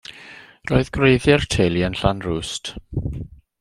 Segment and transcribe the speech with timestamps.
[0.71, 2.77] Roedd gwreiddiau'r teulu yn Llanrwst.